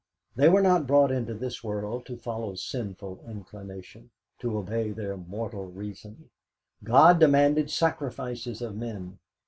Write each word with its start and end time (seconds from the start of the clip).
They 0.35 0.49
were 0.49 0.63
not 0.63 0.87
brought 0.87 1.11
into 1.11 1.35
this 1.35 1.63
world 1.63 2.07
to 2.07 2.17
follow 2.17 2.55
sinful 2.55 3.23
inclination, 3.27 4.09
to 4.39 4.57
obey 4.57 4.89
their 4.89 5.15
mortal 5.15 5.65
reason. 5.67 6.31
God 6.83 7.19
demanded 7.19 7.69
sacrifices 7.69 8.63
of 8.63 8.75
men. 8.75 9.19